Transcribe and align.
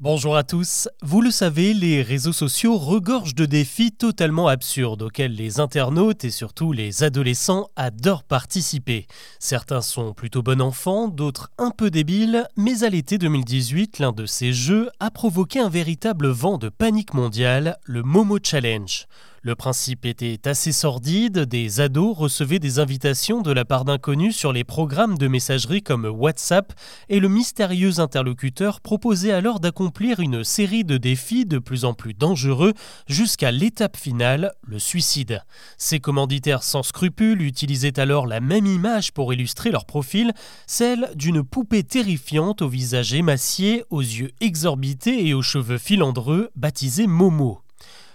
Bonjour 0.00 0.36
à 0.36 0.44
tous. 0.44 0.88
Vous 1.02 1.20
le 1.20 1.32
savez, 1.32 1.74
les 1.74 2.02
réseaux 2.02 2.32
sociaux 2.32 2.78
regorgent 2.78 3.34
de 3.34 3.46
défis 3.46 3.90
totalement 3.90 4.46
absurdes 4.46 5.02
auxquels 5.02 5.34
les 5.34 5.58
internautes 5.58 6.22
et 6.22 6.30
surtout 6.30 6.70
les 6.70 7.02
adolescents 7.02 7.70
adorent 7.74 8.22
participer. 8.22 9.08
Certains 9.40 9.80
sont 9.80 10.14
plutôt 10.14 10.40
bon 10.40 10.62
enfants, 10.62 11.08
d'autres 11.08 11.50
un 11.58 11.72
peu 11.72 11.90
débiles, 11.90 12.46
mais 12.56 12.84
à 12.84 12.90
l'été 12.90 13.18
2018, 13.18 13.98
l'un 13.98 14.12
de 14.12 14.24
ces 14.24 14.52
jeux 14.52 14.88
a 15.00 15.10
provoqué 15.10 15.58
un 15.58 15.68
véritable 15.68 16.28
vent 16.28 16.58
de 16.58 16.68
panique 16.68 17.12
mondiale, 17.12 17.76
le 17.82 18.04
Momo 18.04 18.38
Challenge. 18.40 19.08
Le 19.42 19.54
principe 19.54 20.04
était 20.04 20.48
assez 20.48 20.72
sordide, 20.72 21.38
des 21.40 21.80
ados 21.80 22.16
recevaient 22.16 22.58
des 22.58 22.80
invitations 22.80 23.40
de 23.40 23.52
la 23.52 23.64
part 23.64 23.84
d'inconnus 23.84 24.36
sur 24.36 24.52
les 24.52 24.64
programmes 24.64 25.16
de 25.16 25.28
messagerie 25.28 25.82
comme 25.82 26.06
WhatsApp 26.06 26.72
et 27.08 27.20
le 27.20 27.28
mystérieux 27.28 28.00
interlocuteur 28.00 28.80
proposait 28.80 29.32
alors 29.32 29.60
d'accomplir 29.60 30.18
une 30.18 30.42
série 30.42 30.84
de 30.84 30.96
défis 30.96 31.46
de 31.46 31.58
plus 31.58 31.84
en 31.84 31.94
plus 31.94 32.14
dangereux 32.14 32.74
jusqu'à 33.06 33.52
l'étape 33.52 33.96
finale, 33.96 34.52
le 34.66 34.80
suicide. 34.80 35.44
Ces 35.76 36.00
commanditaires 36.00 36.64
sans 36.64 36.82
scrupules 36.82 37.42
utilisaient 37.42 38.00
alors 38.00 38.26
la 38.26 38.40
même 38.40 38.66
image 38.66 39.12
pour 39.12 39.32
illustrer 39.32 39.70
leur 39.70 39.86
profil, 39.86 40.32
celle 40.66 41.10
d'une 41.14 41.44
poupée 41.44 41.84
terrifiante 41.84 42.60
au 42.60 42.68
visage 42.68 43.14
émacié, 43.14 43.84
aux 43.90 44.00
yeux 44.00 44.32
exorbités 44.40 45.26
et 45.28 45.34
aux 45.34 45.42
cheveux 45.42 45.78
filandreux, 45.78 46.50
baptisée 46.56 47.06
Momo. 47.06 47.60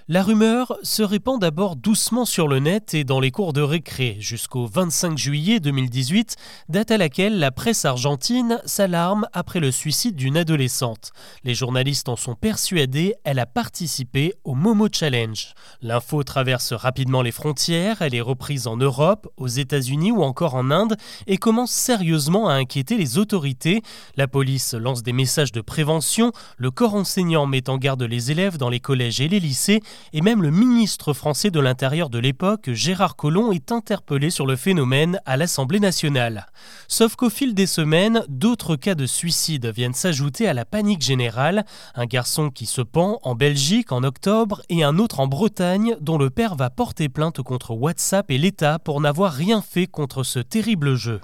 La 0.10 0.22
rumeur 0.22 0.78
se 0.84 1.02
répand 1.02 1.40
d'abord 1.40 1.78
doucement 1.78 2.26
sur 2.26 2.50
le 2.50 2.60
net 2.60 2.94
et 2.94 3.06
dans 3.06 3.22
les 3.22 3.32
cours 3.32 3.54
de 3.54 3.62
récré 3.62 4.18
jusqu'au 4.20 4.66
25 4.66 5.18
juillet 5.18 5.62
2018, 5.62 6.36
date 6.68 6.92
à 6.92 6.98
laquelle 6.98 7.40
la 7.40 7.52
presse 7.52 7.86
argentine 7.86 8.60
s'alarme 8.66 9.28
après 9.32 9.62
le 9.62 9.72
suicide 9.72 10.18
d'une 10.18 10.36
adolescente. 10.36 11.14
Les 11.46 11.56
journalistes 11.56 12.10
en 12.10 12.18
sont 12.18 12.36
persuadés, 12.36 13.16
elle 13.24 13.40
a 13.40 13.46
participé 13.46 14.34
au 14.44 14.56
Momo 14.56 14.90
Challenge. 14.92 15.54
L'info 15.82 16.22
traverse 16.24 16.74
rapidement 16.74 17.22
les 17.22 17.32
frontières, 17.32 18.02
elle 18.02 18.14
est 18.14 18.20
reprise 18.20 18.68
en 18.68 18.76
Europe, 18.76 19.30
aux 19.38 19.48
États-Unis 19.48 20.12
ou 20.12 20.22
encore 20.22 20.56
en 20.56 20.70
Inde 20.70 20.98
et 21.28 21.38
commence 21.38 21.72
sérieusement 21.72 22.50
à 22.50 22.56
inquiéter 22.56 22.98
les 22.98 23.18
autorités. 23.20 23.82
La 24.18 24.28
police 24.28 24.74
lance 24.74 25.02
des 25.02 25.14
messages 25.14 25.54
de 25.54 25.62
prévention, 25.62 26.34
le 26.58 26.72
corps 26.72 26.96
enseignant 26.96 27.46
met 27.46 27.70
en 27.70 27.78
garde 27.78 28.04
les 28.04 28.32
élèves 28.32 28.58
dans 28.58 28.70
les 28.70 28.82
collèges 28.82 29.22
et 29.22 29.30
les 29.30 29.40
lycées 29.40 29.80
et 30.14 30.22
même 30.22 30.42
le 30.42 30.52
ministre 30.52 31.14
français 31.14 31.52
de 31.52 31.60
l'Intérieur 31.60 32.10
de 32.10 32.20
l'époque, 32.20 32.72
Gérard 32.72 33.16
Collomb, 33.16 33.52
est 33.52 33.72
interpellé 33.72 34.30
sur 34.30 34.46
le 34.46 34.56
phénomène 34.56 35.20
à 35.26 35.38
l'Assemblée 35.38 35.80
nationale. 35.80 36.48
Sauf 36.88 37.16
qu'au 37.16 37.30
fil 37.30 37.54
des 37.54 37.66
semaines, 37.66 38.24
d'autres 38.30 38.76
cas 38.76 38.96
de 38.96 39.06
suicide 39.06 39.68
viennent 39.68 39.94
s'ajouter 39.94 40.48
à 40.48 40.54
la 40.54 40.66
panique 40.66 41.02
générale. 41.02 41.66
Un 41.96 42.06
garçon 42.06 42.50
qui 42.50 42.66
se 42.66 42.82
pend 42.82 43.20
en 43.24 43.36
Belgique 43.36 43.92
en 43.92 44.04
octobre 44.04 44.62
et 44.70 44.84
un 44.84 45.00
autre 45.00 45.20
en 45.20 45.28
Bretagne 45.28 45.96
dont 46.02 46.18
le 46.18 46.30
père 46.30 46.56
va 46.56 46.70
porter 46.70 47.10
plainte 47.10 47.42
contre 47.42 47.72
WhatsApp 47.72 48.30
et 48.30 48.38
l'État 48.38 48.80
pour 48.80 49.02
n'avoir 49.02 49.34
rien 49.34 49.62
fait 49.62 49.88
contre 49.88 50.24
ce 50.24 50.40
terrible 50.40 50.96
jeu. 50.96 51.20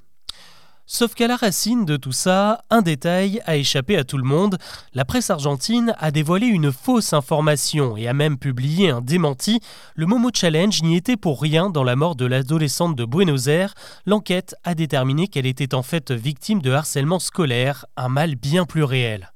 Sauf 0.92 1.14
qu'à 1.14 1.28
la 1.28 1.36
racine 1.36 1.86
de 1.86 1.98
tout 1.98 2.12
ça, 2.12 2.64
un 2.72 2.82
détail 2.82 3.42
a 3.46 3.58
échappé 3.58 3.96
à 3.96 4.04
tout 4.04 4.18
le 4.18 4.24
monde. 4.24 4.58
La 4.96 5.06
presse 5.06 5.30
argentine 5.30 5.94
a 6.00 6.10
dévoilé 6.10 6.48
une 6.48 6.72
fausse 6.72 7.14
information 7.14 7.96
et 7.96 8.08
a 8.08 8.14
même 8.14 8.40
publié 8.40 8.90
un 8.90 9.00
démenti. 9.00 9.60
Le 9.94 10.08
Momo 10.08 10.32
Challenge 10.34 10.82
n'y 10.82 10.96
était 10.96 11.16
pour 11.16 11.44
rien 11.44 11.70
dans 11.70 11.84
la 11.84 11.96
mort 11.96 12.16
de 12.16 12.26
l'adolescente 12.26 12.96
de 12.96 13.06
Buenos 13.06 13.46
Aires. 13.46 13.76
L'enquête 14.08 14.56
a 14.64 14.74
déterminé 14.74 15.28
qu'elle 15.28 15.46
était 15.46 15.76
en 15.76 15.84
fait 15.84 16.10
victime 16.12 16.60
de 16.60 16.72
harcèlement 16.72 17.20
scolaire, 17.20 17.86
un 17.96 18.10
mal 18.10 18.34
bien 18.34 18.66
plus 18.66 18.84
réel. 18.84 19.30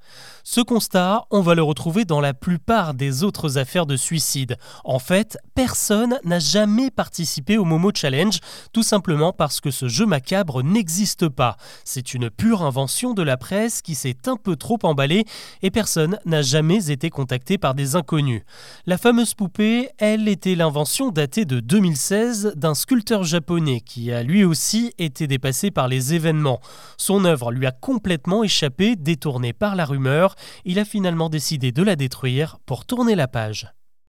Ce 0.45 0.59
constat, 0.59 1.25
on 1.31 1.39
va 1.39 1.55
le 1.55 1.63
retrouver 1.63 2.03
dans 2.03 2.19
la 2.19 2.33
plupart 2.33 2.93
des 2.93 3.23
autres 3.23 3.57
affaires 3.57 3.85
de 3.85 3.95
suicide. 3.95 4.57
En 4.83 4.99
fait, 4.99 5.37
personne 5.55 6.19
n'a 6.25 6.39
jamais 6.39 6.91
participé 6.91 7.57
au 7.57 7.63
Momo 7.63 7.91
Challenge, 7.95 8.37
tout 8.73 8.83
simplement 8.83 9.31
parce 9.31 9.61
que 9.61 9.71
ce 9.71 9.87
jeu 9.87 10.05
macabre 10.05 10.61
n'existe 10.61 11.29
pas. 11.29 11.55
C'est 11.85 12.13
une 12.13 12.29
pure 12.29 12.61
invention 12.61 13.13
de 13.13 13.23
la 13.23 13.37
presse 13.37 13.81
qui 13.81 13.95
s'est 13.95 14.27
un 14.27 14.35
peu 14.35 14.57
trop 14.57 14.77
emballée 14.83 15.23
et 15.61 15.71
personne 15.71 16.19
n'a 16.25 16.41
jamais 16.41 16.91
été 16.91 17.09
contacté 17.09 17.57
par 17.57 17.73
des 17.73 17.95
inconnus. 17.95 18.43
La 18.85 18.97
fameuse 18.97 19.35
poupée, 19.35 19.91
elle 19.97 20.27
était 20.27 20.55
l'invention 20.55 21.11
datée 21.11 21.45
de 21.45 21.61
2016 21.61 22.55
d'un 22.57 22.75
sculpteur 22.75 23.23
japonais 23.23 23.79
qui 23.79 24.11
a 24.11 24.23
lui 24.23 24.43
aussi 24.43 24.91
été 24.97 25.25
dépassé 25.25 25.71
par 25.71 25.87
les 25.87 26.15
événements. 26.15 26.59
Son 26.97 27.23
œuvre 27.23 27.53
lui 27.53 27.65
a 27.65 27.71
complètement 27.71 28.43
échappé, 28.43 28.97
détournée 28.97 29.53
par 29.53 29.77
la 29.77 29.85
rumeur 29.85 30.32
il 30.65 30.79
a 30.79 30.85
finalement 30.85 31.29
décidé 31.29 31.71
de 31.71 31.83
la 31.83 31.95
détruire 31.95 32.57
pour 32.65 32.85
tourner 32.85 33.15
la 33.15 33.27
page. 33.27 33.73